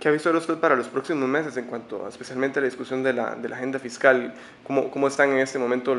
¿Qué 0.00 0.08
ha 0.08 0.12
visto 0.12 0.30
usted 0.30 0.56
para 0.56 0.76
los 0.76 0.86
próximos 0.86 1.28
meses 1.28 1.58
en 1.58 1.66
cuanto 1.66 2.08
especialmente 2.08 2.58
a 2.58 2.62
la 2.62 2.68
discusión 2.68 3.02
de 3.02 3.12
la, 3.12 3.34
de 3.34 3.50
la 3.50 3.56
agenda 3.56 3.78
fiscal? 3.78 4.32
¿Cómo, 4.66 4.90
¿Cómo 4.90 5.06
está 5.06 5.24
en 5.24 5.36
este 5.36 5.58
momento 5.58 5.94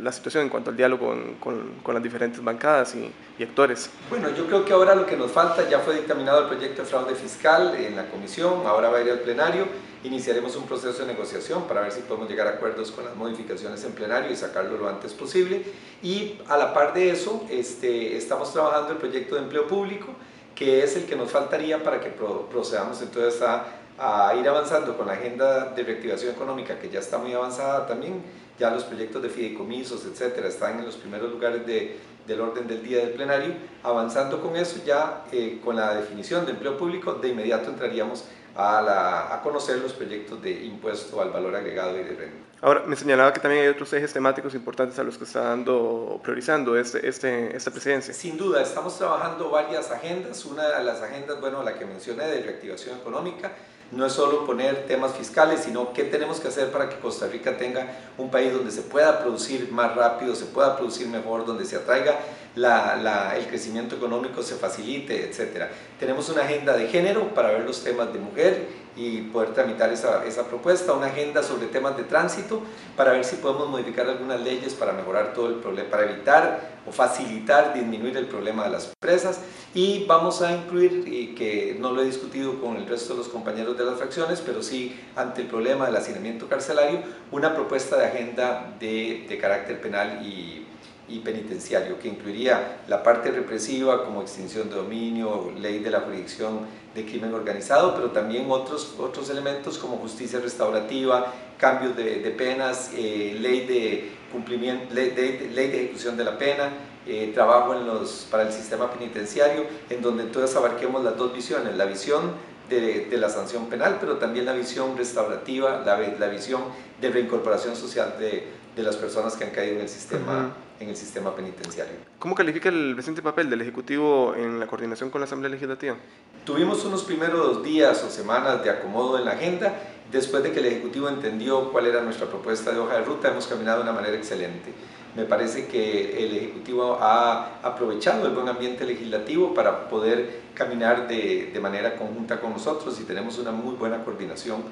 la 0.00 0.12
situación 0.12 0.44
en 0.44 0.50
cuanto 0.50 0.70
al 0.70 0.76
diálogo 0.76 1.08
con, 1.08 1.34
con, 1.40 1.72
con 1.82 1.94
las 1.94 2.02
diferentes 2.02 2.44
bancadas 2.44 2.94
y, 2.94 3.10
y, 3.40 3.42
actores? 3.42 3.90
Bueno, 4.08 4.28
yo 4.36 4.46
creo 4.46 4.64
que 4.64 4.72
ahora 4.72 4.94
lo 4.94 5.04
que 5.04 5.16
nos 5.16 5.32
falta, 5.32 5.68
ya 5.68 5.80
fue 5.80 5.96
dictaminado 5.96 6.42
el 6.42 6.46
proyecto 6.46 6.82
de 6.82 6.88
fraude 6.88 7.16
fiscal 7.16 7.74
en 7.74 7.96
la 7.96 8.08
comisión, 8.08 8.64
ahora 8.66 8.88
va 8.88 8.98
a 8.98 9.02
ir 9.02 9.10
al 9.10 9.18
plenario, 9.18 9.66
iniciaremos 10.04 10.54
un 10.54 10.66
proceso 10.66 11.04
de 11.04 11.12
negociación 11.12 11.64
para 11.64 11.80
ver 11.80 11.90
si 11.90 12.02
podemos 12.02 12.30
llegar 12.30 12.46
a 12.46 12.50
acuerdos 12.50 12.92
con 12.92 13.04
las 13.04 13.16
modificaciones 13.16 13.82
en 13.82 13.90
plenario 13.90 14.30
y 14.30 14.36
sacarlo 14.36 14.76
lo 14.76 14.88
antes 14.88 15.12
posible. 15.12 15.64
Y 16.04 16.38
a 16.46 16.56
la 16.56 16.72
par 16.72 16.94
de 16.94 17.10
eso, 17.10 17.44
este, 17.50 18.16
estamos 18.16 18.52
trabajando 18.52 18.92
el 18.92 18.98
proyecto 18.98 19.34
de 19.34 19.42
empleo 19.42 19.66
público, 19.66 20.14
que 20.60 20.84
es 20.84 20.94
el 20.94 21.06
que 21.06 21.16
nos 21.16 21.30
faltaría 21.30 21.82
para 21.82 22.00
que 22.00 22.10
procedamos 22.10 23.00
entonces 23.00 23.40
a, 23.40 23.64
a, 23.98 24.34
ir 24.34 24.46
avanzando 24.46 24.94
con 24.94 25.06
la 25.06 25.14
agenda 25.14 25.70
de 25.70 25.82
reactivación 25.82 26.34
económica, 26.34 26.78
que 26.78 26.90
ya 26.90 26.98
está 26.98 27.16
muy 27.16 27.32
avanzada 27.32 27.86
también, 27.86 28.22
ya 28.60 28.70
los 28.70 28.84
proyectos 28.84 29.22
de 29.22 29.30
fideicomisos, 29.30 30.04
etcétera, 30.04 30.46
están 30.46 30.78
en 30.78 30.84
los 30.84 30.96
primeros 30.96 31.30
lugares 31.30 31.66
de, 31.66 31.96
del 32.26 32.40
orden 32.42 32.68
del 32.68 32.82
día 32.82 32.98
del 32.98 33.10
plenario. 33.10 33.54
Avanzando 33.82 34.40
con 34.40 34.54
eso, 34.54 34.80
ya 34.84 35.24
eh, 35.32 35.58
con 35.64 35.74
la 35.74 35.94
definición 35.94 36.44
de 36.44 36.52
empleo 36.52 36.76
público, 36.76 37.14
de 37.14 37.28
inmediato 37.28 37.70
entraríamos 37.70 38.26
a, 38.54 38.82
la, 38.82 39.34
a 39.34 39.42
conocer 39.42 39.78
los 39.78 39.94
proyectos 39.94 40.42
de 40.42 40.50
impuesto 40.64 41.22
al 41.22 41.30
valor 41.30 41.56
agregado 41.56 41.98
y 41.98 42.04
de 42.04 42.14
renta. 42.14 42.36
Ahora, 42.62 42.82
me 42.86 42.94
señalaba 42.94 43.32
que 43.32 43.40
también 43.40 43.62
hay 43.62 43.68
otros 43.70 43.90
ejes 43.94 44.12
temáticos 44.12 44.54
importantes 44.54 44.98
a 44.98 45.02
los 45.02 45.16
que 45.16 45.24
está 45.24 45.40
dando, 45.40 46.20
priorizando 46.22 46.76
este, 46.76 47.08
este, 47.08 47.56
esta 47.56 47.70
presidencia. 47.70 48.12
Sin 48.12 48.36
duda, 48.36 48.60
estamos 48.60 48.98
trabajando 48.98 49.48
varias 49.48 49.90
agendas. 49.90 50.44
Una 50.44 50.68
de 50.68 50.84
las 50.84 51.00
agendas, 51.00 51.40
bueno, 51.40 51.62
la 51.62 51.78
que 51.78 51.86
mencioné 51.86 52.26
de 52.26 52.42
reactivación 52.42 52.98
económica, 52.98 53.52
no 53.92 54.06
es 54.06 54.12
solo 54.12 54.44
poner 54.44 54.86
temas 54.86 55.14
fiscales, 55.14 55.60
sino 55.60 55.92
qué 55.94 56.04
tenemos 56.04 56.38
que 56.38 56.48
hacer 56.48 56.70
para 56.70 56.88
que 56.88 56.96
Costa 57.00 57.26
Rica 57.26 57.56
tenga 57.56 57.86
un 58.18 58.30
país 58.30 58.49
donde 58.50 58.70
se 58.70 58.82
pueda 58.82 59.20
producir 59.20 59.70
más 59.72 59.94
rápido, 59.94 60.34
se 60.34 60.46
pueda 60.46 60.76
producir 60.76 61.08
mejor, 61.08 61.46
donde 61.46 61.64
se 61.64 61.76
atraiga 61.76 62.18
la, 62.56 62.96
la, 62.96 63.36
el 63.36 63.46
crecimiento 63.46 63.96
económico, 63.96 64.42
se 64.42 64.56
facilite, 64.56 65.28
etc. 65.28 65.66
Tenemos 65.98 66.28
una 66.28 66.42
agenda 66.42 66.76
de 66.76 66.88
género 66.88 67.32
para 67.34 67.50
ver 67.50 67.62
los 67.62 67.82
temas 67.82 68.12
de 68.12 68.18
mujer 68.18 68.80
y 68.96 69.22
poder 69.22 69.54
tramitar 69.54 69.92
esa, 69.92 70.24
esa 70.24 70.46
propuesta, 70.46 70.92
una 70.92 71.06
agenda 71.06 71.42
sobre 71.42 71.68
temas 71.68 71.96
de 71.96 72.02
tránsito 72.02 72.62
para 72.96 73.12
ver 73.12 73.24
si 73.24 73.36
podemos 73.36 73.68
modificar 73.68 74.08
algunas 74.08 74.40
leyes 74.40 74.74
para 74.74 74.92
mejorar 74.92 75.32
todo 75.32 75.48
el 75.48 75.54
problema, 75.54 75.88
para 75.90 76.10
evitar 76.10 76.80
o 76.86 76.92
facilitar, 76.92 77.72
disminuir 77.72 78.16
el 78.16 78.26
problema 78.26 78.64
de 78.64 78.70
las 78.70 78.88
empresas 78.88 79.40
y 79.74 80.04
vamos 80.06 80.42
a 80.42 80.52
incluir, 80.52 81.04
y 81.06 81.34
que 81.34 81.76
no 81.78 81.92
lo 81.92 82.02
he 82.02 82.04
discutido 82.04 82.60
con 82.60 82.76
el 82.76 82.86
resto 82.86 83.12
de 83.12 83.18
los 83.20 83.28
compañeros 83.28 83.78
de 83.78 83.84
las 83.84 83.96
fracciones, 83.96 84.42
pero 84.44 84.62
sí 84.62 84.98
ante 85.14 85.42
el 85.42 85.46
problema 85.46 85.86
del 85.86 85.96
hacinamiento 85.96 86.48
carcelario, 86.48 87.00
una 87.30 87.54
propuesta 87.54 87.96
de 87.96 88.06
agenda 88.06 88.39
de, 88.78 89.38
carácter 89.40 89.80
penal 89.80 90.20
y 90.24 91.18
penitenciario, 91.18 91.98
que 91.98 92.08
incluiría 92.08 92.82
la 92.86 93.02
parte 93.02 93.30
represiva 93.30 94.04
como 94.04 94.22
extinción 94.22 94.68
de 94.68 94.76
dominio, 94.76 95.52
ley 95.58 95.80
de 95.80 95.90
la 95.90 96.00
jurisdicción 96.00 96.60
de 96.94 97.04
crimen 97.04 97.32
organizado, 97.34 97.94
pero 97.94 98.10
también 98.10 98.46
otros, 98.48 98.94
otros 98.98 99.30
elementos 99.30 99.78
como 99.78 99.96
justicia 99.98 100.40
restaurativa, 100.40 101.32
cambios 101.58 101.96
de, 101.96 102.34
penas, 102.36 102.90
eh, 102.94 103.36
ley, 103.40 103.66
de 103.66 104.10
cumplimiento, 104.32 104.92
ley, 104.94 105.10
de, 105.10 105.64
ejecución 105.66 106.16
de 106.16 106.24
la 106.24 106.38
pena, 106.38 106.70
eh, 107.06 107.30
trabajo 107.34 107.74
en 107.74 107.86
los, 107.86 108.26
para 108.30 108.44
el 108.44 108.52
sistema 108.52 108.90
penitenciario, 108.90 109.64
en 109.88 110.02
donde 110.02 110.24
entonces 110.24 110.56
abarquemos 110.56 111.04
las 111.04 111.16
dos 111.16 111.32
visiones, 111.32 111.76
la 111.76 111.84
visión 111.84 112.32
de, 112.70 113.06
de, 113.10 113.16
la 113.18 113.28
sanción 113.28 113.68
penal, 113.68 113.98
pero 114.00 114.16
también 114.16 114.46
la 114.46 114.52
visión 114.52 114.96
restaurativa, 114.96 115.82
la, 115.84 115.98
la 115.98 116.28
visión 116.28 116.62
de 117.00 117.10
reincorporación 117.10 117.76
social 117.76 118.14
de, 118.18 118.48
de, 118.76 118.82
las 118.82 118.96
personas 118.96 119.36
que 119.36 119.44
han 119.44 119.50
caído 119.50 119.74
en 119.74 119.80
el 119.82 119.88
sistema. 119.88 120.32
Uh 120.32 120.40
-huh 120.40 120.70
en 120.80 120.88
el 120.88 120.96
sistema 120.96 121.36
penitenciario. 121.36 121.92
¿Cómo 122.18 122.34
califica 122.34 122.70
el 122.70 122.94
presente 122.94 123.20
papel 123.20 123.50
del 123.50 123.60
Ejecutivo 123.60 124.34
en 124.34 124.58
la 124.58 124.66
coordinación 124.66 125.10
con 125.10 125.20
la 125.20 125.26
Asamblea 125.26 125.50
Legislativa? 125.50 125.96
Tuvimos 126.44 126.84
unos 126.86 127.04
primeros 127.04 127.62
días 127.62 128.02
o 128.02 128.10
semanas 128.10 128.64
de 128.64 128.70
acomodo 128.70 129.18
en 129.18 129.26
la 129.26 129.32
agenda. 129.32 129.74
Después 130.10 130.42
de 130.42 130.52
que 130.52 130.60
el 130.60 130.66
Ejecutivo 130.66 131.08
entendió 131.08 131.70
cuál 131.70 131.86
era 131.86 132.00
nuestra 132.00 132.26
propuesta 132.26 132.72
de 132.72 132.80
hoja 132.80 132.94
de 132.94 133.04
ruta, 133.04 133.28
hemos 133.28 133.46
caminado 133.46 133.78
de 133.78 133.82
una 133.84 133.92
manera 133.92 134.16
excelente. 134.16 134.72
Me 135.16 135.24
parece 135.24 135.66
que 135.66 136.24
el 136.24 136.36
Ejecutivo 136.36 136.98
ha 137.00 137.58
aprovechado 137.62 138.26
el 138.26 138.32
buen 138.32 138.48
ambiente 138.48 138.84
legislativo 138.84 139.54
para 139.54 139.88
poder 139.88 140.42
caminar 140.54 141.08
de, 141.08 141.50
de 141.52 141.60
manera 141.60 141.96
conjunta 141.96 142.40
con 142.40 142.52
nosotros 142.52 143.00
y 143.00 143.04
tenemos 143.04 143.38
una 143.38 143.50
muy 143.50 143.74
buena 143.74 144.04
coordinación 144.04 144.62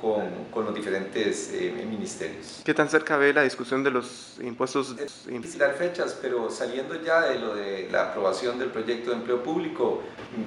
con, 0.00 0.22
con, 0.50 0.64
los 0.64 0.74
diferentes 0.74 1.50
eh, 1.52 1.84
ministerios. 1.88 2.60
¿Qué 2.64 2.74
tan 2.74 2.88
cerca 2.88 3.16
ve 3.16 3.32
la 3.32 3.42
discusión 3.42 3.82
de 3.82 3.90
los 3.90 4.38
impuestos? 4.42 4.94
Es 4.98 5.58
dar 5.58 5.74
fechas, 5.74 6.18
pero 6.20 6.50
saliendo 6.50 7.02
ya 7.02 7.22
de 7.22 7.38
lo 7.38 7.54
de 7.54 7.88
la 7.90 8.10
aprobación 8.10 8.58
del 8.58 8.70
proyecto 8.70 9.10
de 9.10 9.16
empleo 9.16 9.42
público, 9.42 10.02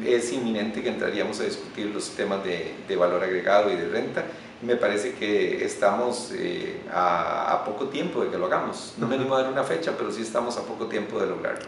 es 0.06 0.32
inminente 0.32 0.82
que 0.82 0.90
entraríamos 0.90 1.40
a 1.40 1.44
discutir 1.44 1.88
los 1.88 2.10
temas 2.12 2.44
de, 2.44 2.76
de 2.88 2.96
valor 2.96 3.24
agregado 3.24 3.72
y 3.72 3.76
de 3.76 3.88
renta. 3.88 4.24
Me 4.62 4.76
parece 4.76 5.14
que 5.14 5.64
estamos 5.64 6.34
eh, 6.34 6.82
a, 6.92 7.54
a, 7.54 7.64
poco 7.64 7.88
tiempo 7.88 8.22
de 8.24 8.30
que 8.30 8.38
lo 8.38 8.48
hagamos. 8.48 8.96
No 8.98 9.08
me 9.08 9.16
animo 9.16 9.36
a 9.36 9.44
dar 9.44 9.52
una 9.52 9.64
fecha, 9.64 9.94
pero 9.98 10.12
sí 10.12 10.22
estamos 10.22 10.58
a 10.58 10.64
poco 10.64 10.88
tiempo 10.88 11.18
de 11.20 11.28
lograrlo. 11.28 11.66